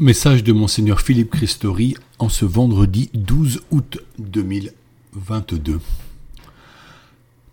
Message 0.00 0.44
de 0.44 0.52
Monseigneur 0.52 1.00
Philippe 1.00 1.32
Christori 1.32 1.96
en 2.20 2.28
ce 2.28 2.44
vendredi 2.44 3.10
12 3.14 3.62
août 3.72 3.98
2022. 4.20 5.80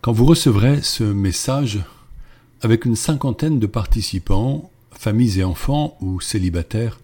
Quand 0.02 0.12
vous 0.12 0.26
recevrez 0.26 0.84
ce 0.84 1.04
message 1.04 1.80
avec 2.62 2.86
une 2.86 2.96
cinquantaine 2.96 3.58
de 3.58 3.66
participants, 3.66 4.70
familles 4.92 5.40
et 5.40 5.44
enfants 5.44 5.98
ou 6.02 6.22
célibataires, 6.22 7.00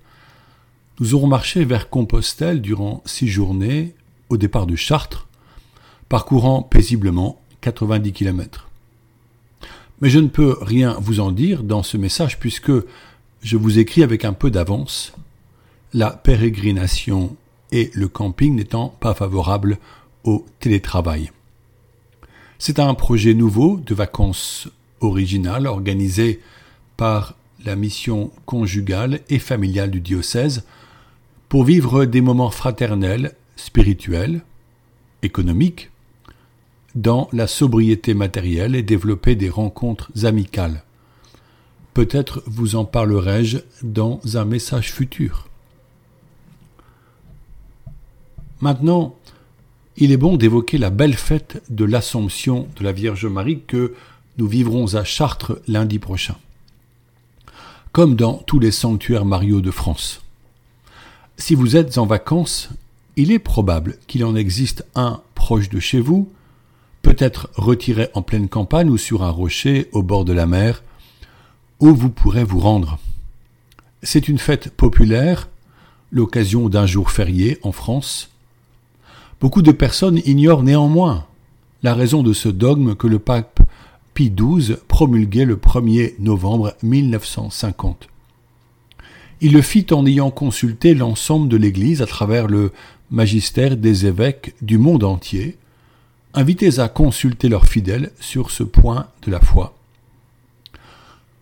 nous 0.99 1.15
aurons 1.15 1.25
marché 1.25 1.65
vers 1.65 1.89
Compostelle 1.89 2.61
durant 2.61 3.01
six 3.07 3.27
journées 3.27 3.95
au 4.29 4.37
départ 4.37 4.67
de 4.67 4.75
Chartres, 4.75 5.27
parcourant 6.07 6.61
paisiblement 6.61 7.41
90 7.61 8.13
km. 8.13 8.69
Mais 10.01 10.11
je 10.11 10.19
ne 10.19 10.27
peux 10.27 10.55
rien 10.61 10.95
vous 11.01 11.19
en 11.19 11.31
dire 11.31 11.63
dans 11.63 11.81
ce 11.81 11.97
message 11.97 12.39
puisque 12.39 12.73
je 13.41 13.57
vous 13.57 13.79
écris 13.79 14.03
avec 14.03 14.23
un 14.23 14.33
peu 14.33 14.51
d'avance 14.51 15.13
la 15.93 16.11
pérégrination 16.11 17.35
et 17.71 17.91
le 17.93 18.07
camping 18.07 18.55
n'étant 18.55 18.89
pas 18.99 19.13
favorables 19.13 19.77
au 20.23 20.45
télétravail. 20.59 21.31
C'est 22.59 22.79
un 22.79 22.93
projet 22.93 23.33
nouveau 23.33 23.77
de 23.77 23.95
vacances 23.95 24.67
originales 24.99 25.67
organisé 25.67 26.41
par 26.95 27.35
la 27.65 27.75
mission 27.75 28.31
conjugale 28.45 29.21
et 29.29 29.39
familiale 29.39 29.91
du 29.91 29.99
diocèse 29.99 30.63
pour 31.49 31.63
vivre 31.63 32.05
des 32.05 32.21
moments 32.21 32.51
fraternels, 32.51 33.33
spirituels, 33.55 34.41
économiques, 35.23 35.89
dans 36.95 37.29
la 37.31 37.47
sobriété 37.47 38.13
matérielle 38.13 38.75
et 38.75 38.83
développer 38.83 39.35
des 39.35 39.49
rencontres 39.49 40.11
amicales. 40.23 40.83
Peut-être 41.93 42.43
vous 42.45 42.75
en 42.75 42.85
parlerai-je 42.85 43.59
dans 43.83 44.19
un 44.35 44.45
message 44.45 44.91
futur. 44.91 45.50
Maintenant, 48.61 49.15
il 49.97 50.11
est 50.11 50.17
bon 50.17 50.37
d'évoquer 50.37 50.77
la 50.77 50.91
belle 50.91 51.15
fête 51.15 51.63
de 51.69 51.83
l'Assomption 51.83 52.67
de 52.77 52.83
la 52.83 52.91
Vierge 52.91 53.25
Marie 53.25 53.61
que 53.65 53.95
nous 54.37 54.47
vivrons 54.47 54.93
à 54.93 55.03
Chartres 55.03 55.59
lundi 55.67 55.97
prochain. 55.97 56.35
Comme 57.91 58.15
dans 58.15 58.35
tous 58.35 58.59
les 58.59 58.71
sanctuaires 58.71 59.25
mariaux 59.25 59.61
de 59.61 59.71
France. 59.71 60.21
Si 61.37 61.55
vous 61.55 61.75
êtes 61.75 61.97
en 61.97 62.05
vacances, 62.05 62.69
il 63.15 63.31
est 63.31 63.39
probable 63.39 63.97
qu'il 64.07 64.23
en 64.23 64.35
existe 64.35 64.85
un 64.93 65.21
proche 65.33 65.69
de 65.69 65.79
chez 65.79 65.99
vous, 65.99 66.31
peut-être 67.01 67.49
retiré 67.55 68.09
en 68.13 68.21
pleine 68.21 68.47
campagne 68.47 68.89
ou 68.89 68.97
sur 68.97 69.23
un 69.23 69.31
rocher 69.31 69.89
au 69.91 70.03
bord 70.03 70.23
de 70.23 70.33
la 70.33 70.45
mer, 70.45 70.83
où 71.79 71.95
vous 71.95 72.11
pourrez 72.11 72.43
vous 72.43 72.59
rendre. 72.59 72.99
C'est 74.03 74.27
une 74.27 74.37
fête 74.37 74.69
populaire, 74.69 75.49
l'occasion 76.11 76.69
d'un 76.69 76.85
jour 76.85 77.09
férié 77.09 77.57
en 77.63 77.71
France, 77.71 78.30
Beaucoup 79.41 79.63
de 79.63 79.71
personnes 79.71 80.21
ignorent 80.23 80.61
néanmoins 80.61 81.25
la 81.81 81.95
raison 81.95 82.21
de 82.21 82.31
ce 82.31 82.47
dogme 82.47 82.93
que 82.93 83.07
le 83.07 83.17
pape 83.17 83.59
Pie 84.13 84.29
XII 84.29 84.75
promulguait 84.87 85.45
le 85.45 85.55
1er 85.55 86.13
novembre 86.19 86.75
1950. 86.83 88.07
Il 89.41 89.53
le 89.53 89.63
fit 89.63 89.87
en 89.89 90.05
ayant 90.05 90.29
consulté 90.29 90.93
l'ensemble 90.93 91.49
de 91.49 91.57
l'Église 91.57 92.03
à 92.03 92.05
travers 92.05 92.45
le 92.45 92.71
magistère 93.09 93.77
des 93.77 94.05
évêques 94.05 94.53
du 94.61 94.77
monde 94.77 95.03
entier, 95.03 95.57
invités 96.35 96.79
à 96.79 96.87
consulter 96.87 97.49
leurs 97.49 97.65
fidèles 97.65 98.11
sur 98.19 98.51
ce 98.51 98.61
point 98.61 99.07
de 99.23 99.31
la 99.31 99.39
foi. 99.39 99.75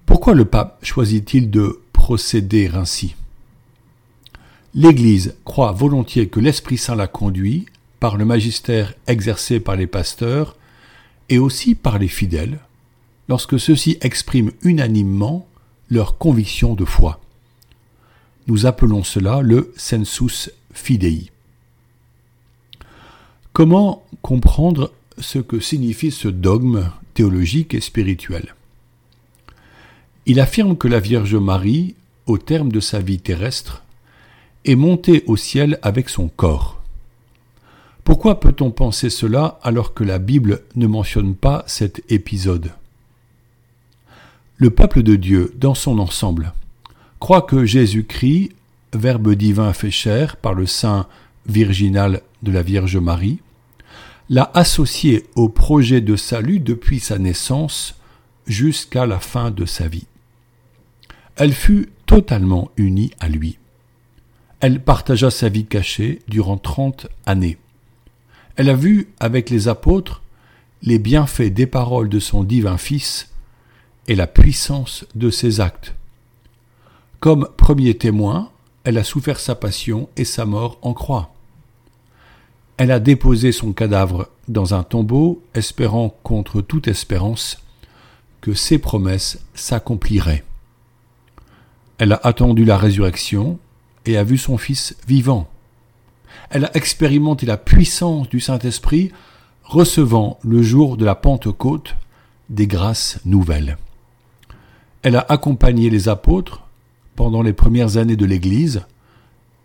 Pourquoi 0.06 0.36
le 0.36 0.46
pape 0.46 0.80
choisit-il 0.86 1.52
de 1.52 1.82
procéder 1.92 2.72
ainsi? 2.74 3.16
L'Église 4.74 5.36
croit 5.44 5.74
volontiers 5.74 6.30
que 6.30 6.40
l'Esprit 6.40 6.78
Saint 6.78 6.96
la 6.96 7.08
conduit 7.08 7.66
par 8.00 8.18
le 8.18 8.26
magistère 8.26 8.94
exercé 9.08 9.60
par 9.60 9.76
les 9.76 9.88
pasteurs 9.88 10.56
et 11.30 11.38
aussi 11.38 11.76
par 11.76 12.00
les 12.00 12.08
fidèles, 12.08 12.60
lorsque 13.28 13.60
ceux-ci 13.60 13.98
expriment 14.02 14.52
unanimement 14.64 15.48
leur 15.90 16.18
conviction 16.18 16.74
de 16.74 16.86
foi. 16.86 17.20
Nous 18.48 18.66
appelons 18.66 19.04
cela 19.04 19.42
le 19.42 19.74
sensus 19.78 20.52
fidei. 20.74 21.32
Comment 23.54 24.04
comprendre 24.22 24.92
ce 25.18 25.40
que 25.40 25.60
signifie 25.60 26.12
ce 26.12 26.28
dogme 26.28 26.90
théologique 27.14 27.74
et 27.74 27.82
spirituel? 27.82 28.56
Il 30.26 30.40
affirme 30.40 30.78
que 30.78 30.88
la 30.88 31.00
Vierge 31.00 31.36
Marie, 31.36 31.96
au 32.26 32.38
terme 32.38 32.72
de 32.72 32.80
sa 32.80 33.00
vie 33.00 33.20
terrestre, 33.20 33.84
est 34.66 34.76
montée 34.76 35.24
au 35.28 35.36
ciel 35.36 35.80
avec 35.82 36.10
son 36.10 36.28
corps. 36.28 36.79
Pourquoi 38.10 38.40
peut-on 38.40 38.72
penser 38.72 39.12
cela 39.12 39.60
alors 39.62 39.94
que 39.94 40.04
la 40.04 40.18
Bible 40.18 40.64
ne 40.76 40.88
mentionne 40.88 41.36
pas 41.36 41.64
cet 41.68 42.02
épisode? 42.12 42.72
Le 44.58 44.72
peuple 44.72 45.04
de 45.04 45.16
Dieu, 45.16 45.54
dans 45.58 45.76
son 45.76 46.00
ensemble, 46.00 46.54
croit 47.20 47.44
que 47.44 47.66
Jésus-Christ, 47.66 48.50
Verbe 48.94 49.36
divin 49.36 49.74
fait 49.74 49.92
chair 49.92 50.38
par 50.38 50.56
le 50.56 50.66
sein 50.66 51.06
virginal 51.46 52.24
de 52.42 52.52
la 52.52 52.64
Vierge 52.64 52.98
Marie, 52.98 53.42
l'a 54.28 54.50
associé 54.56 55.28
au 55.36 55.48
projet 55.48 56.02
de 56.02 56.16
salut 56.16 56.60
depuis 56.60 57.00
sa 57.00 57.20
naissance 57.20 57.94
jusqu'à 58.48 59.06
la 59.06 59.20
fin 59.20 59.52
de 59.52 59.66
sa 59.66 59.88
vie. 59.88 60.08
Elle 61.36 61.54
fut 61.54 61.90
totalement 62.08 62.72
unie 62.76 63.12
à 63.20 63.30
lui. 63.30 63.60
Elle 64.62 64.84
partagea 64.84 65.30
sa 65.30 65.48
vie 65.48 65.68
cachée 65.68 66.24
durant 66.28 66.58
trente 66.58 67.06
années. 67.28 67.60
Elle 68.60 68.70
a 68.70 68.76
vu 68.76 69.08
avec 69.22 69.50
les 69.50 69.70
apôtres 69.70 70.22
les 70.82 71.00
bienfaits 71.00 71.54
des 71.54 71.66
paroles 71.66 72.10
de 72.10 72.20
son 72.20 72.44
divin 72.44 72.78
Fils 72.78 73.30
et 74.10 74.16
la 74.16 74.28
puissance 74.28 75.06
de 75.16 75.30
ses 75.30 75.62
actes. 75.62 75.96
Comme 77.22 77.48
premier 77.56 77.94
témoin, 77.94 78.50
elle 78.84 78.98
a 78.98 79.06
souffert 79.06 79.40
sa 79.40 79.56
passion 79.56 80.10
et 80.18 80.26
sa 80.26 80.46
mort 80.46 80.78
en 80.82 80.94
croix. 80.94 81.34
Elle 82.76 82.92
a 82.92 83.00
déposé 83.00 83.54
son 83.54 83.72
cadavre 83.72 84.28
dans 84.50 84.74
un 84.74 84.84
tombeau, 84.84 85.42
espérant 85.54 86.14
contre 86.24 86.60
toute 86.60 86.90
espérance 86.90 87.64
que 88.42 88.54
ses 88.54 88.78
promesses 88.78 89.40
s'accompliraient. 89.54 90.44
Elle 91.98 92.12
a 92.12 92.20
attendu 92.24 92.66
la 92.66 92.78
résurrection 92.78 93.58
et 94.06 94.18
a 94.18 94.26
vu 94.26 94.38
son 94.38 94.58
Fils 94.58 94.98
vivant. 95.08 95.50
Elle 96.50 96.66
a 96.66 96.76
expérimenté 96.76 97.46
la 97.46 97.58
puissance 97.58 98.28
du 98.30 98.40
Saint-Esprit, 98.40 99.12
recevant 99.64 100.40
le 100.44 100.64
jour 100.64 100.98
de 100.98 101.06
la 101.06 101.16
Pentecôte 101.16 101.96
des 102.50 102.66
grâces 102.66 103.20
nouvelles. 103.26 103.78
Elle 105.04 105.16
a 105.16 105.26
accompagné 105.30 105.90
les 105.90 106.10
apôtres 106.10 106.64
pendant 107.16 107.42
les 107.42 107.54
premières 107.54 107.98
années 107.98 108.16
de 108.16 108.26
l'Église 108.26 108.82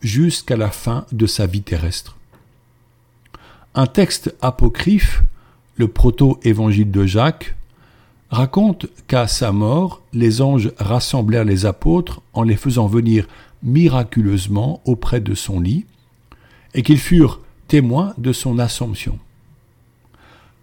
jusqu'à 0.00 0.56
la 0.56 0.70
fin 0.70 1.06
de 1.12 1.26
sa 1.26 1.46
vie 1.46 1.62
terrestre. 1.62 2.16
Un 3.74 3.86
texte 3.86 4.34
apocryphe, 4.42 5.22
le 5.76 5.88
proto-évangile 5.88 6.90
de 6.90 7.06
Jacques, 7.06 7.56
raconte 8.30 8.86
qu'à 9.08 9.26
sa 9.26 9.52
mort, 9.52 10.02
les 10.12 10.42
anges 10.42 10.72
rassemblèrent 10.78 11.44
les 11.44 11.64
apôtres 11.66 12.20
en 12.34 12.42
les 12.42 12.56
faisant 12.56 12.86
venir 12.86 13.26
miraculeusement 13.62 14.82
auprès 14.84 15.20
de 15.20 15.34
son 15.34 15.60
lit, 15.60 15.86
et 16.74 16.82
qu'ils 16.82 16.98
furent 16.98 17.40
témoins 17.68 18.14
de 18.18 18.32
son 18.32 18.58
assomption. 18.58 19.18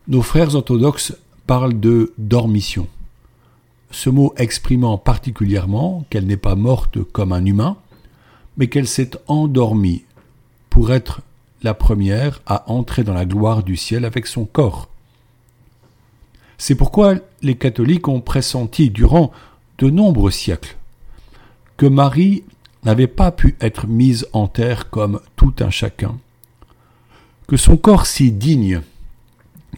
Nos 0.07 0.21
frères 0.21 0.55
orthodoxes 0.55 1.15
parlent 1.47 1.79
de 1.79 2.13
dormition, 2.17 2.87
ce 3.91 4.09
mot 4.09 4.33
exprimant 4.37 4.97
particulièrement 4.97 6.05
qu'elle 6.09 6.25
n'est 6.25 6.37
pas 6.37 6.55
morte 6.55 7.03
comme 7.11 7.33
un 7.33 7.45
humain, 7.45 7.77
mais 8.57 8.67
qu'elle 8.67 8.87
s'est 8.87 9.11
endormie 9.27 10.03
pour 10.69 10.91
être 10.91 11.21
la 11.63 11.73
première 11.73 12.41
à 12.45 12.69
entrer 12.71 13.03
dans 13.03 13.13
la 13.13 13.25
gloire 13.25 13.63
du 13.63 13.75
ciel 13.75 14.05
avec 14.05 14.27
son 14.27 14.45
corps. 14.45 14.89
C'est 16.57 16.75
pourquoi 16.75 17.15
les 17.41 17.55
catholiques 17.55 18.07
ont 18.07 18.21
pressenti 18.21 18.89
durant 18.89 19.31
de 19.77 19.89
nombreux 19.89 20.31
siècles 20.31 20.77
que 21.77 21.85
Marie 21.85 22.43
n'avait 22.83 23.07
pas 23.07 23.31
pu 23.31 23.55
être 23.61 23.87
mise 23.87 24.27
en 24.33 24.47
terre 24.47 24.89
comme 24.89 25.19
tout 25.35 25.53
un 25.59 25.69
chacun, 25.69 26.17
que 27.47 27.57
son 27.57 27.77
corps 27.77 28.05
si 28.05 28.31
digne, 28.31 28.81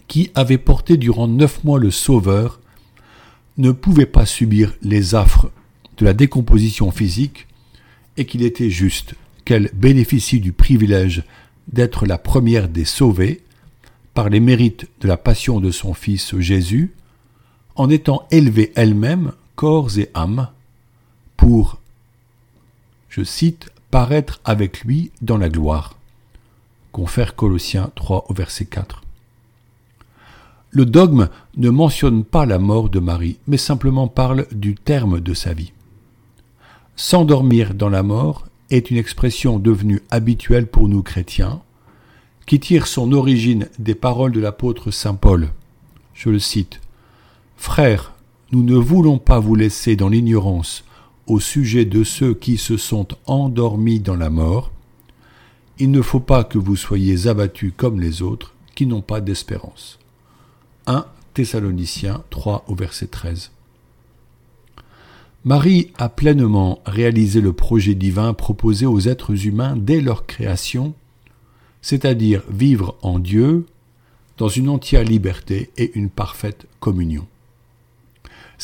qui 0.08 0.32
avait 0.36 0.58
porté 0.58 0.98
durant 0.98 1.28
neuf 1.28 1.64
mois 1.64 1.80
le 1.80 1.92
Sauveur, 1.92 2.60
ne 3.58 3.72
pouvait 3.72 4.06
pas 4.06 4.26
subir 4.26 4.74
les 4.82 5.16
affres 5.16 5.52
de 5.98 6.06
la 6.06 6.14
décomposition 6.14 6.92
physique, 6.92 7.48
et 8.18 8.26
qu'il 8.26 8.44
était 8.44 8.70
juste. 8.70 9.16
Qu'elle 9.46 9.72
bénéficie 9.74 10.40
du 10.40 10.54
privilège 10.54 11.24
d'être 11.68 12.06
la 12.06 12.18
première 12.18 12.70
des 12.70 12.86
sauvés, 12.86 13.42
par 14.14 14.30
les 14.30 14.40
mérites 14.40 14.88
de 15.02 15.08
la 15.08 15.18
passion 15.18 15.60
de 15.60 15.72
son 15.72 15.94
Fils 15.94 16.38
Jésus, 16.40 16.94
en 17.76 17.90
étant 17.90 18.28
élevée 18.32 18.72
elle-même, 18.76 19.34
corps 19.56 19.98
et 19.98 20.10
âme, 20.14 20.50
pour 21.36 21.80
je 23.16 23.24
cite, 23.24 23.70
paraître 23.92 24.42
avec 24.44 24.82
lui 24.82 25.12
dans 25.22 25.38
la 25.38 25.48
gloire. 25.48 26.00
Confère 26.92 27.36
Colossiens 27.36 27.92
3 27.94 28.26
au 28.28 28.34
verset 28.34 28.66
4. 28.66 29.04
Le 30.72 30.88
dogme 30.88 31.30
ne 31.56 31.70
mentionne 31.70 32.24
pas 32.24 32.48
la 32.48 32.58
mort 32.58 32.90
de 32.90 32.98
Marie, 32.98 33.38
mais 33.46 33.58
simplement 33.58 34.08
parle 34.08 34.48
du 34.52 34.74
terme 34.74 35.20
de 35.20 35.36
sa 35.36 35.54
vie. 35.54 35.74
S'endormir 36.96 37.76
dans 37.76 37.90
la 37.90 38.02
mort 38.02 38.48
est 38.72 38.90
une 38.90 38.98
expression 38.98 39.60
devenue 39.60 40.02
habituelle 40.10 40.66
pour 40.66 40.90
nous 40.90 41.04
chrétiens, 41.04 41.62
qui 42.48 42.60
tire 42.60 42.88
son 42.88 43.12
origine 43.12 43.70
des 43.78 43.94
paroles 43.94 44.32
de 44.32 44.40
l'apôtre 44.40 44.90
Saint 44.90 45.14
Paul. 45.14 45.50
Je 46.16 46.32
le 46.32 46.40
cite. 46.40 46.82
Frères, 47.58 48.14
nous 48.52 48.64
ne 48.64 48.76
voulons 48.76 49.20
pas 49.20 49.38
vous 49.38 49.54
laisser 49.54 49.96
dans 49.96 50.10
l'ignorance 50.10 50.84
au 51.28 51.40
sujet 51.40 51.86
de 51.86 52.04
ceux 52.04 52.34
qui 52.34 52.58
se 52.58 52.78
sont 52.78 53.08
endormis 53.26 54.00
dans 54.00 54.16
la 54.16 54.30
mort. 54.30 54.72
Il 55.80 55.92
ne 55.92 56.02
faut 56.02 56.20
pas 56.20 56.44
que 56.44 56.58
vous 56.58 56.76
soyez 56.76 57.28
abattus 57.28 57.74
comme 57.76 58.00
les 58.00 58.22
autres 58.22 58.54
qui 58.76 58.86
n'ont 58.86 59.02
pas 59.02 59.22
d'espérance. 59.22 60.00
1 60.88 61.06
Thessaloniciens 61.34 62.24
3 62.30 62.66
au 62.68 62.76
verset 62.76 63.08
13. 63.08 63.52
Marie 65.46 65.92
a 65.98 66.08
pleinement 66.08 66.80
réalisé 66.86 67.42
le 67.42 67.54
projet 67.54 67.96
divin 67.96 68.34
proposé 68.34 68.86
aux 68.86 69.00
êtres 69.00 69.46
humains 69.46 69.76
dès 69.76 70.00
leur 70.00 70.26
création, 70.26 70.94
c'est-à-dire 71.82 72.44
vivre 72.50 72.96
en 73.02 73.20
Dieu 73.20 73.66
dans 74.38 74.48
une 74.48 74.70
entière 74.70 75.04
liberté 75.04 75.70
et 75.78 75.92
une 75.98 76.10
parfaite 76.10 76.66
communion. 76.80 77.28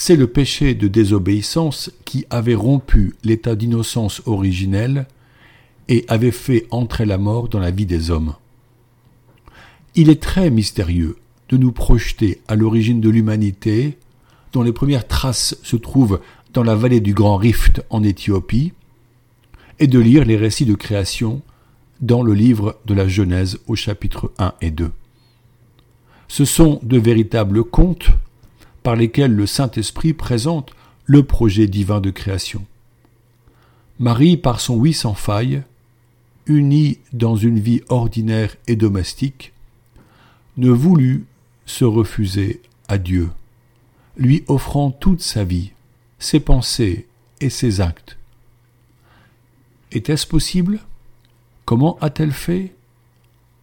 C'est 0.02 0.16
le 0.16 0.28
péché 0.28 0.76
de 0.76 0.88
désobéissance 0.88 1.92
qui 2.06 2.26
avait 2.30 2.56
rompu 2.56 3.16
l'état 3.26 3.58
d'innocence 3.58 4.22
originel 4.26 5.08
et 5.90 6.06
avait 6.08 6.32
fait 6.32 6.68
entrer 6.72 7.06
la 7.06 7.18
mort 7.18 7.50
dans 7.50 7.60
la 7.60 7.70
vie 7.70 7.86
des 7.86 8.10
hommes. 8.10 8.36
Il 9.96 10.10
est 10.10 10.22
très 10.22 10.52
mystérieux 10.52 11.18
de 11.50 11.58
nous 11.58 11.74
projeter 11.74 12.40
à 12.48 12.56
l'origine 12.56 13.02
de 13.02 13.10
l'humanité, 13.10 13.98
dont 14.54 14.62
les 14.62 14.72
premières 14.72 15.06
traces 15.06 15.58
se 15.64 15.76
trouvent 15.76 16.22
dans 16.54 16.64
la 16.64 16.76
vallée 16.76 17.02
du 17.02 17.14
Grand 17.14 17.36
Rift 17.36 17.84
en 17.90 18.02
Éthiopie, 18.02 18.72
et 19.80 19.88
de 19.88 20.00
lire 20.00 20.24
les 20.24 20.38
récits 20.38 20.66
de 20.66 20.76
création 20.76 21.42
dans 22.00 22.24
le 22.24 22.34
livre 22.34 22.80
de 22.86 22.94
la 22.94 23.10
Genèse 23.10 23.60
au 23.68 23.76
chapitre 23.76 24.32
1 24.38 24.54
et 24.62 24.72
2. 24.72 24.92
Ce 26.30 26.46
sont 26.46 26.80
de 26.84 26.98
véritables 26.98 27.66
contes 27.66 28.12
par 28.84 28.96
lesquels 28.96 29.34
le 29.34 29.46
Saint-Esprit 29.46 30.14
présente 30.14 30.72
le 31.06 31.24
projet 31.24 31.68
divin 31.68 32.02
de 32.02 32.12
création. 32.12 32.66
Marie, 34.00 34.38
par 34.38 34.60
son 34.62 34.76
oui 34.76 34.94
sans 34.94 35.14
faille, 35.14 35.64
unie 36.46 37.00
dans 37.14 37.36
une 37.36 37.60
vie 37.60 37.82
ordinaire 37.90 38.56
et 38.68 38.76
domestique, 38.76 39.54
ne 40.58 40.70
voulut 40.70 41.26
se 41.66 41.86
refuser 41.86 42.62
à 42.88 42.98
Dieu, 42.98 43.30
lui 44.18 44.44
offrant 44.48 44.92
toute 44.92 45.22
sa 45.22 45.44
vie, 45.44 45.72
ses 46.18 46.40
pensées 46.40 47.08
et 47.42 47.50
ses 47.50 47.82
actes. 47.82 48.18
Était-ce 49.92 50.28
possible? 50.28 50.80
Comment 51.66 51.98
a-t-elle 52.00 52.32
fait? 52.32 52.74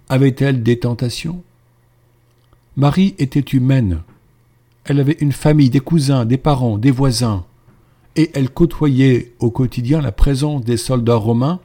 Avait-elle 0.08 0.62
des 0.62 0.78
tentations? 0.78 1.42
Marie 2.76 3.14
était 3.18 3.40
humaine. 3.40 4.02
Elle 4.86 5.00
avait 5.00 5.16
une 5.20 5.32
famille, 5.32 5.70
des 5.70 5.80
cousins, 5.80 6.24
des 6.24 6.38
parents, 6.38 6.78
des 6.78 6.90
voisins, 6.90 7.44
et 8.14 8.30
elle 8.34 8.50
côtoyait 8.50 9.32
au 9.40 9.50
quotidien 9.50 10.00
la 10.00 10.12
présence 10.12 10.64
des 10.64 10.76
soldats 10.76 11.16
romains 11.16 11.60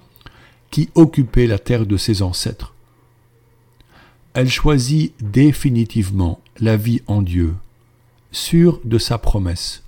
qui 0.69 0.89
occupaient 0.95 1.47
la 1.47 1.59
terre 1.59 1.85
de 1.85 1.97
ses 1.97 2.21
ancêtres. 2.21 2.73
Elle 4.33 4.49
choisit 4.49 5.13
définitivement 5.21 6.39
la 6.59 6.77
vie 6.77 7.01
en 7.07 7.21
Dieu, 7.21 7.53
sûre 8.31 8.79
de 8.83 8.97
sa 8.97 9.17
promesse 9.17 9.83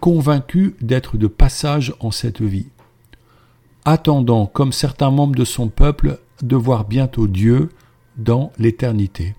convaincu 0.00 0.74
d'être 0.80 1.16
de 1.16 1.26
passage 1.26 1.94
en 2.00 2.10
cette 2.10 2.40
vie, 2.42 2.66
attendant, 3.84 4.46
comme 4.46 4.72
certains 4.72 5.10
membres 5.10 5.36
de 5.36 5.44
son 5.44 5.68
peuple, 5.68 6.18
de 6.42 6.56
voir 6.56 6.84
bientôt 6.84 7.26
Dieu 7.26 7.70
dans 8.16 8.52
l'éternité. 8.58 9.34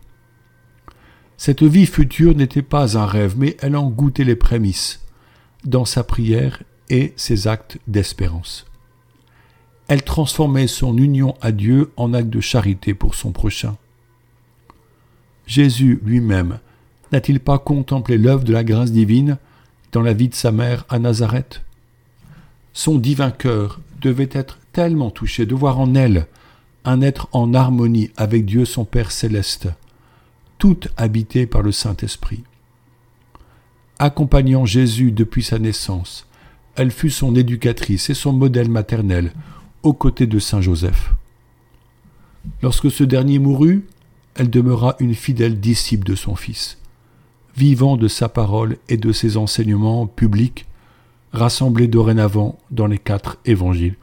Cette 1.40 1.64
vie 1.64 1.86
future 1.86 2.36
n'était 2.36 2.62
pas 2.62 2.98
un 2.98 3.06
rêve, 3.06 3.36
mais 3.38 3.56
elle 3.62 3.78
en 3.78 3.88
goûtait 3.88 4.26
les 4.26 4.36
prémices, 4.36 5.00
dans 5.64 5.86
sa 5.86 6.04
prière 6.04 6.62
et 6.90 7.14
ses 7.16 7.48
actes 7.48 7.78
d'espérance. 7.88 8.66
Elle 9.88 10.04
transformait 10.04 10.68
son 10.68 10.98
union 10.98 11.38
à 11.40 11.54
Dieu 11.54 11.94
en 11.96 12.14
acte 12.14 12.30
de 12.30 12.42
charité 12.42 12.94
pour 12.94 13.16
son 13.16 13.32
prochain. 13.32 13.78
Jésus 15.48 16.02
lui-même 16.04 16.60
n'a-t-il 17.14 17.40
pas 17.40 17.58
contemplé 17.58 18.18
l'œuvre 18.18 18.44
de 18.44 18.52
la 18.52 18.66
grâce 18.66 18.92
divine 18.92 19.38
dans 19.94 20.02
la 20.02 20.12
vie 20.12 20.28
de 20.28 20.36
sa 20.36 20.52
mère 20.52 20.86
à 20.90 21.00
Nazareth? 21.00 21.62
Son 22.74 22.98
divin 22.98 23.32
cœur 23.32 23.80
devait 24.02 24.30
être 24.34 24.60
tellement 24.74 25.10
touché 25.10 25.46
de 25.46 25.56
voir 25.56 25.80
en 25.80 25.96
elle 25.96 26.28
un 26.84 27.00
être 27.00 27.30
en 27.32 27.54
harmonie 27.54 28.12
avec 28.18 28.44
Dieu 28.44 28.66
son 28.66 28.84
Père 28.84 29.12
céleste, 29.12 29.70
tout 30.60 30.80
habité 30.98 31.48
par 31.48 31.64
le 31.64 31.72
Saint-Esprit. 31.72 32.44
Accompagnant 33.98 34.66
Jésus 34.66 35.12
depuis 35.12 35.44
sa 35.44 35.58
naissance, 35.58 36.28
elle 36.76 36.92
fut 36.92 37.10
son 37.10 37.36
éducatrice 37.36 38.10
et 38.10 38.14
son 38.14 38.34
modèle 38.34 38.70
maternel 38.70 39.34
aux 39.82 39.94
côtés 39.94 40.28
de 40.28 40.38
Saint 40.38 40.62
Joseph. 40.62 41.14
Lorsque 42.62 42.92
ce 42.92 43.04
dernier 43.04 43.40
mourut, 43.40 43.86
elle 44.36 44.50
demeura 44.50 44.96
une 45.00 45.16
fidèle 45.16 45.60
disciple 45.60 46.06
de 46.06 46.16
son 46.16 46.36
Fils 46.36 46.78
vivant 47.56 47.98
de 47.98 48.08
sa 48.08 48.30
parole 48.30 48.78
et 48.88 48.96
de 48.96 49.12
ses 49.12 49.36
enseignements 49.36 50.08
publics, 50.08 50.66
rassemblés 51.34 51.90
dorénavant 51.90 52.58
dans 52.72 52.88
les 52.88 52.98
quatre 52.98 53.38
évangiles. 53.44 53.98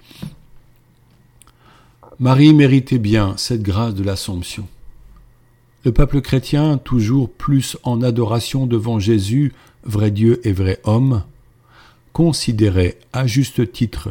Marie 2.18 2.52
méritait 2.52 2.98
bien 2.98 3.34
cette 3.36 3.62
grâce 3.62 3.94
de 3.94 4.02
l'Assomption. 4.02 4.66
Le 5.86 5.92
peuple 5.92 6.20
chrétien, 6.20 6.78
toujours 6.78 7.30
plus 7.30 7.76
en 7.84 8.02
adoration 8.02 8.66
devant 8.66 8.98
Jésus, 8.98 9.52
vrai 9.84 10.10
Dieu 10.10 10.40
et 10.42 10.50
vrai 10.50 10.80
homme, 10.82 11.22
considérait 12.12 12.98
à 13.12 13.28
juste 13.28 13.70
titre 13.70 14.08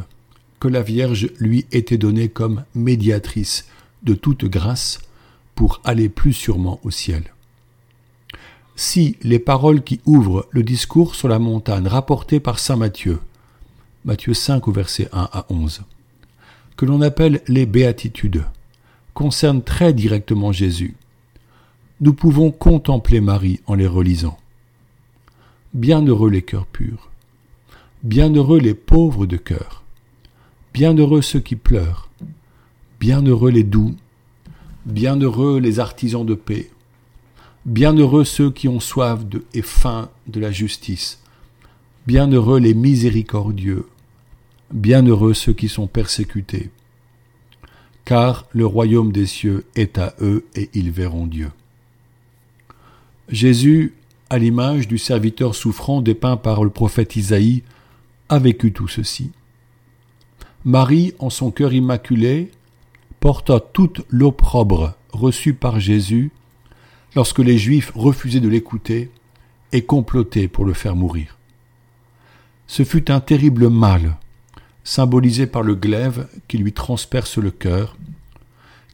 que 0.62 0.69
la 0.69 0.82
Vierge 0.82 1.32
lui 1.38 1.65
était 1.74 1.98
donnée 1.98 2.29
comme 2.29 2.63
médiatrice 2.75 3.67
de 4.03 4.13
toute 4.13 4.46
grâce 4.46 5.00
pour 5.53 5.82
aller 5.84 6.08
plus 6.08 6.32
sûrement 6.32 6.79
au 6.86 6.91
ciel. 6.91 7.25
Si 8.77 9.17
les 9.22 9.39
paroles 9.39 9.84
qui 9.84 10.00
ouvrent 10.05 10.48
le 10.51 10.63
discours 10.63 11.13
sur 11.13 11.27
la 11.27 11.39
montagne 11.39 11.89
rapportées 11.89 12.39
par 12.39 12.58
saint 12.58 12.77
Matthieu, 12.77 13.20
Matthieu 14.05 14.34
5 14.34 14.65
au 14.70 14.72
verset 14.72 15.10
1 15.12 15.27
à 15.29 15.46
11, 15.50 15.82
que 16.77 16.86
l'on 16.86 17.01
appelle 17.01 17.41
les 17.50 17.65
béatitudes, 17.65 18.46
concernent 19.13 19.62
très 19.62 19.91
directement 19.91 20.53
Jésus, 20.53 20.96
nous 22.02 22.14
pouvons 22.14 22.52
contempler 22.52 23.22
Marie 23.22 23.60
en 23.68 23.75
les 23.75 23.88
relisant. 23.88 24.38
Bienheureux 25.74 26.30
les 26.30 26.42
cœurs 26.42 26.66
purs, 26.66 27.10
bienheureux 28.04 28.60
les 28.60 28.74
pauvres 28.74 29.25
de 29.25 29.38
cœur, 29.38 29.84
bienheureux 30.74 31.22
ceux 31.22 31.40
qui 31.40 31.56
pleurent, 31.56 32.10
bienheureux 33.00 33.52
les 33.52 33.64
doux, 33.64 33.96
bienheureux 34.86 35.60
les 35.60 35.80
artisans 35.80 36.25
de 36.25 36.36
paix, 36.36 36.70
Bienheureux 37.66 38.25
ceux 38.25 38.52
qui 38.52 38.68
ont 38.68 38.80
soif 38.80 39.22
et 39.56 39.64
faim 39.64 40.12
de 40.28 40.40
la 40.40 40.52
justice. 40.52 41.20
Bienheureux 42.06 42.60
les 42.60 42.75
miséricordieux. 42.75 43.88
Bienheureux 44.72 45.34
ceux 45.34 45.54
qui 45.54 45.68
sont 45.68 45.88
persécutés. 45.88 46.70
Car 48.06 48.46
le 48.52 48.68
royaume 48.68 49.12
des 49.12 49.25
cieux 49.25 49.66
est 49.75 49.98
à 49.98 50.14
eux 50.22 50.46
et 50.54 50.70
ils 50.75 50.92
verront 50.92 51.25
Dieu. 51.25 51.50
Jésus, 53.29 53.94
à 54.29 54.38
l'image 54.38 54.88
du 54.88 54.98
serviteur 54.98 55.55
souffrant 55.55 56.01
dépeint 56.01 56.38
par 56.38 56.63
le 56.63 56.70
prophète 56.70 57.15
Isaïe, 57.15 57.63
a 58.29 58.39
vécu 58.39 58.72
tout 58.72 58.88
ceci. 58.88 59.32
Marie, 60.63 61.13
en 61.20 61.29
son 61.29 61.51
cœur 61.51 61.74
immaculé, 61.74 62.51
porta 63.20 63.60
toute 63.60 64.01
l'opprobre 64.10 64.94
reçue 65.12 65.53
par 65.53 65.79
Jésus 65.79 66.32
lorsque 67.15 67.39
les 67.39 67.58
Juifs 67.58 67.91
refusaient 67.96 68.39
de 68.39 68.50
l'écouter 68.50 69.10
et 69.72 69.84
complotaient 69.84 70.48
pour 70.48 70.65
le 70.65 70.74
faire 70.74 70.96
mourir. 70.96 71.38
Ce 72.67 72.84
fut 72.84 73.10
un 73.10 73.20
terrible 73.20 73.70
mal, 73.70 74.17
symbolisé 74.84 75.48
par 75.48 75.63
le 75.63 75.75
glaive 75.75 76.27
qui 76.48 76.60
lui 76.60 76.74
transperce 76.74 77.38
le 77.38 77.51
cœur, 77.51 77.98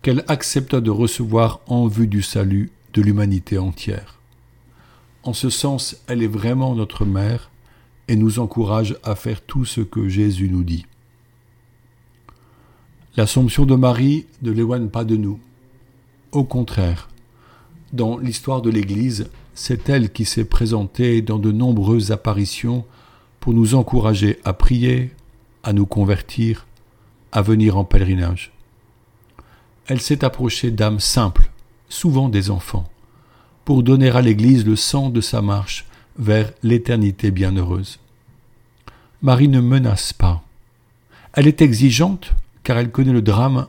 qu'elle 0.02 0.24
accepta 0.28 0.80
de 0.80 0.90
recevoir 0.90 1.60
en 1.68 1.88
vue 1.88 2.08
du 2.08 2.22
salut 2.22 2.72
de 2.94 3.02
l'humanité 3.02 3.58
entière. 3.58 4.21
En 5.24 5.34
ce 5.34 5.50
sens, 5.50 5.98
elle 6.08 6.24
est 6.24 6.28
vraiment 6.28 6.76
notre 6.76 7.06
mère 7.06 7.52
et 8.08 8.16
nous 8.16 8.40
encourage 8.40 8.98
à 9.04 9.16
faire 9.16 9.42
tout 9.42 9.66
ce 9.66 9.82
que 9.82 10.10
Jésus 10.10 10.50
nous 10.50 10.64
dit. 10.64 10.86
L'Assomption 13.16 13.66
de 13.66 13.76
Marie 13.76 14.26
ne 14.42 14.52
l'éloigne 14.52 14.88
pas 14.88 15.04
de 15.04 15.18
nous. 15.18 15.40
Au 16.32 16.44
contraire, 16.44 17.10
dans 17.94 18.18
l'histoire 18.18 18.62
de 18.62 18.70
l'Église, 18.70 19.30
c'est 19.54 19.90
elle 19.90 20.12
qui 20.12 20.26
s'est 20.26 20.46
présentée 20.46 21.22
dans 21.22 21.38
de 21.38 21.52
nombreuses 21.52 22.12
apparitions 22.12 22.86
pour 23.40 23.54
nous 23.54 23.76
encourager 23.76 24.40
à 24.44 24.54
prier, 24.54 25.12
à 25.64 25.74
nous 25.74 25.86
convertir, 25.86 26.66
à 27.32 27.42
venir 27.42 27.78
en 27.78 27.84
pèlerinage. 27.84 28.54
Elle 29.88 30.02
s'est 30.02 30.24
approchée 30.24 30.72
d'âmes 30.72 31.00
simples, 31.00 31.52
souvent 31.90 32.30
des 32.30 32.50
enfants, 32.50 32.90
pour 33.66 33.84
donner 33.84 34.10
à 34.10 34.22
l'Église 34.22 34.66
le 34.66 34.76
sang 34.76 35.10
de 35.10 35.22
sa 35.22 35.42
marche 35.42 35.86
vers 36.18 36.52
l'éternité 36.64 37.32
bienheureuse. 37.32 38.00
Marie 39.22 39.48
ne 39.48 39.62
menace 39.62 40.14
pas. 40.14 40.44
Elle 41.34 41.48
est 41.48 41.62
exigeante 41.62 42.34
car 42.64 42.78
elle 42.78 42.92
connaît 42.92 43.14
le 43.14 43.22
drame 43.22 43.68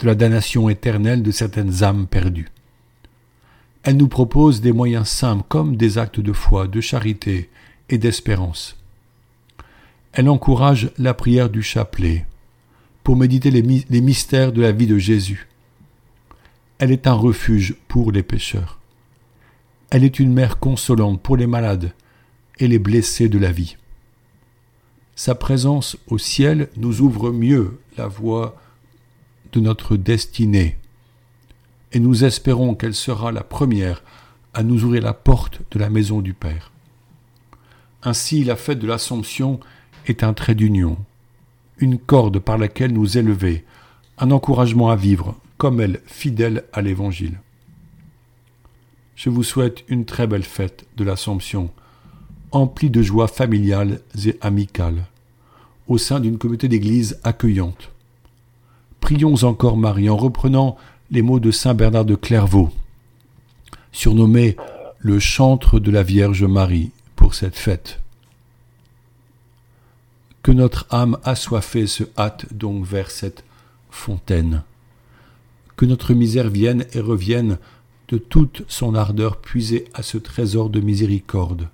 de 0.00 0.06
la 0.06 0.14
damnation 0.14 0.68
éternelle 0.68 1.22
de 1.22 1.30
certaines 1.30 1.82
âmes 1.82 2.06
perdues. 2.06 2.50
Elle 3.82 3.96
nous 3.96 4.08
propose 4.08 4.60
des 4.60 4.72
moyens 4.72 5.08
simples 5.08 5.44
comme 5.48 5.76
des 5.76 5.98
actes 5.98 6.20
de 6.20 6.32
foi, 6.32 6.66
de 6.66 6.80
charité 6.80 7.48
et 7.88 7.98
d'espérance. 7.98 8.76
Elle 10.12 10.28
encourage 10.28 10.90
la 10.98 11.14
prière 11.14 11.48
du 11.48 11.62
chapelet 11.62 12.26
pour 13.04 13.16
méditer 13.16 13.50
les, 13.50 13.62
mystères 14.00 14.52
de 14.52 14.60
la 14.60 14.72
vie 14.72 14.86
de 14.86 14.98
Jésus. 14.98 15.48
Elle 16.78 16.92
est 16.92 17.06
un 17.06 17.14
refuge 17.14 17.76
pour 17.88 18.12
les 18.12 18.22
pécheurs. 18.22 18.77
Elle 19.90 20.04
est 20.04 20.18
une 20.18 20.32
mère 20.32 20.58
consolante 20.58 21.22
pour 21.22 21.36
les 21.36 21.46
malades 21.46 21.92
et 22.58 22.68
les 22.68 22.78
blessés 22.78 23.28
de 23.28 23.38
la 23.38 23.52
vie. 23.52 23.76
Sa 25.14 25.34
présence 25.34 25.96
au 26.08 26.18
ciel 26.18 26.68
nous 26.76 27.00
ouvre 27.00 27.32
mieux 27.32 27.80
la 27.96 28.06
voie 28.06 28.60
de 29.52 29.60
notre 29.60 29.96
destinée, 29.96 30.76
et 31.92 32.00
nous 32.00 32.24
espérons 32.24 32.74
qu'elle 32.74 32.94
sera 32.94 33.32
la 33.32 33.42
première 33.42 34.02
à 34.52 34.62
nous 34.62 34.84
ouvrir 34.84 35.02
la 35.02 35.14
porte 35.14 35.62
de 35.70 35.78
la 35.78 35.88
maison 35.88 36.20
du 36.20 36.34
Père. 36.34 36.70
Ainsi 38.02 38.44
la 38.44 38.56
fête 38.56 38.78
de 38.78 38.86
l'Assomption 38.86 39.58
est 40.06 40.22
un 40.22 40.34
trait 40.34 40.54
d'union, 40.54 40.98
une 41.78 41.98
corde 41.98 42.38
par 42.38 42.58
laquelle 42.58 42.92
nous 42.92 43.16
élever, 43.16 43.64
un 44.18 44.30
encouragement 44.30 44.90
à 44.90 44.96
vivre, 44.96 45.34
comme 45.56 45.80
elle, 45.80 46.00
fidèle 46.06 46.64
à 46.72 46.82
l'Évangile. 46.82 47.40
Je 49.18 49.30
vous 49.30 49.42
souhaite 49.42 49.82
une 49.88 50.04
très 50.04 50.28
belle 50.28 50.44
fête 50.44 50.86
de 50.96 51.02
l'Assomption, 51.02 51.72
emplie 52.52 52.88
de 52.88 53.02
joie 53.02 53.26
familiale 53.26 54.00
et 54.24 54.36
amicale, 54.40 55.06
au 55.88 55.98
sein 55.98 56.20
d'une 56.20 56.38
communauté 56.38 56.68
d'Église 56.68 57.18
accueillante. 57.24 57.90
Prions 59.00 59.42
encore 59.42 59.76
Marie 59.76 60.08
en 60.08 60.16
reprenant 60.16 60.76
les 61.10 61.22
mots 61.22 61.40
de 61.40 61.50
saint 61.50 61.74
Bernard 61.74 62.04
de 62.04 62.14
Clairvaux, 62.14 62.70
surnommé 63.90 64.56
le 65.00 65.18
chantre 65.18 65.80
de 65.80 65.90
la 65.90 66.04
Vierge 66.04 66.44
Marie 66.44 66.92
pour 67.16 67.34
cette 67.34 67.58
fête. 67.58 67.98
Que 70.44 70.52
notre 70.52 70.86
âme 70.90 71.18
assoiffée 71.24 71.88
se 71.88 72.04
hâte 72.16 72.54
donc 72.54 72.84
vers 72.84 73.10
cette 73.10 73.42
fontaine. 73.90 74.62
Que 75.74 75.86
notre 75.86 76.14
misère 76.14 76.50
vienne 76.50 76.86
et 76.92 77.00
revienne 77.00 77.58
de 78.08 78.18
toute 78.18 78.62
son 78.68 78.94
ardeur 78.94 79.36
puisée 79.36 79.84
à 79.94 80.02
ce 80.02 80.18
trésor 80.18 80.70
de 80.70 80.80
miséricorde. 80.80 81.68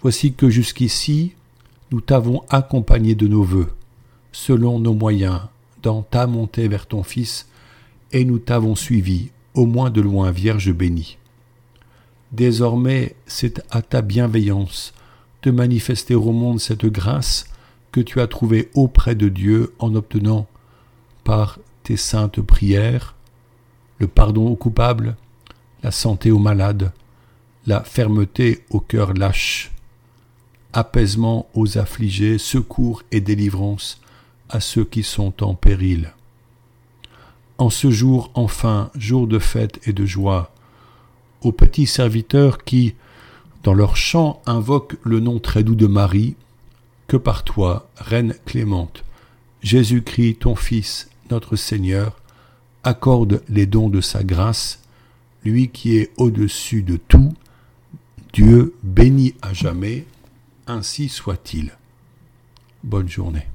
Voici 0.00 0.34
que 0.34 0.50
jusqu'ici, 0.50 1.32
nous 1.92 2.00
t'avons 2.00 2.42
accompagné 2.48 3.14
de 3.14 3.28
nos 3.28 3.44
vœux, 3.44 3.72
selon 4.32 4.78
nos 4.80 4.94
moyens, 4.94 5.42
dans 5.82 6.02
ta 6.02 6.26
montée 6.26 6.66
vers 6.66 6.86
ton 6.86 7.02
Fils, 7.02 7.48
et 8.10 8.24
nous 8.24 8.38
t'avons 8.38 8.74
suivi, 8.74 9.30
au 9.54 9.66
moins 9.66 9.90
de 9.90 10.00
loin, 10.00 10.30
Vierge 10.30 10.72
bénie. 10.72 11.18
Désormais, 12.32 13.14
c'est 13.26 13.62
à 13.70 13.82
ta 13.82 14.02
bienveillance 14.02 14.92
de 15.42 15.50
manifester 15.50 16.14
au 16.14 16.32
monde 16.32 16.60
cette 16.60 16.86
grâce 16.86 17.46
que 17.92 18.00
tu 18.00 18.20
as 18.20 18.26
trouvée 18.26 18.70
auprès 18.74 19.14
de 19.14 19.28
Dieu 19.28 19.74
en 19.78 19.94
obtenant, 19.94 20.46
par 21.24 21.58
tes 21.82 21.96
saintes 21.96 22.40
prières, 22.40 23.14
le 24.02 24.08
pardon 24.08 24.48
aux 24.48 24.56
coupables, 24.56 25.16
la 25.84 25.92
santé 25.92 26.32
aux 26.32 26.40
malades, 26.40 26.92
la 27.68 27.84
fermeté 27.84 28.64
au 28.70 28.80
cœur 28.80 29.14
lâche, 29.14 29.70
apaisement 30.72 31.48
aux 31.54 31.78
affligés, 31.78 32.36
secours 32.38 33.04
et 33.12 33.20
délivrance 33.20 34.00
à 34.50 34.58
ceux 34.58 34.84
qui 34.84 35.04
sont 35.04 35.44
en 35.44 35.54
péril. 35.54 36.14
En 37.58 37.70
ce 37.70 37.92
jour 37.92 38.32
enfin, 38.34 38.90
jour 38.96 39.28
de 39.28 39.38
fête 39.38 39.78
et 39.86 39.92
de 39.92 40.04
joie, 40.04 40.52
aux 41.42 41.52
petits 41.52 41.86
serviteurs 41.86 42.64
qui, 42.64 42.96
dans 43.62 43.74
leur 43.74 43.96
chant, 43.96 44.42
invoquent 44.46 44.96
le 45.04 45.20
nom 45.20 45.38
très 45.38 45.62
doux 45.62 45.76
de 45.76 45.86
Marie, 45.86 46.34
que 47.06 47.16
par 47.16 47.44
toi, 47.44 47.88
Reine 47.98 48.34
clémente, 48.46 49.04
Jésus-Christ, 49.62 50.40
ton 50.40 50.56
Fils, 50.56 51.08
notre 51.30 51.54
Seigneur, 51.54 52.16
accorde 52.84 53.42
les 53.48 53.66
dons 53.66 53.88
de 53.88 54.00
sa 54.00 54.24
grâce, 54.24 54.80
lui 55.44 55.68
qui 55.68 55.96
est 55.96 56.10
au-dessus 56.16 56.82
de 56.82 56.96
tout, 56.96 57.32
Dieu 58.32 58.74
béni 58.82 59.34
à 59.42 59.52
jamais, 59.52 60.06
ainsi 60.66 61.08
soit-il. 61.08 61.72
Bonne 62.82 63.08
journée. 63.08 63.46